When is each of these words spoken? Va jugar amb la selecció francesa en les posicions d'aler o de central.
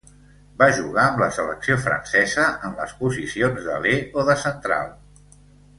Va 0.61 0.67
jugar 0.77 1.01
amb 1.09 1.21
la 1.23 1.27
selecció 1.35 1.77
francesa 1.83 2.47
en 2.71 2.75
les 2.81 2.95
posicions 3.03 3.69
d'aler 3.71 3.95
o 4.23 4.29
de 4.31 4.39
central. 4.49 4.93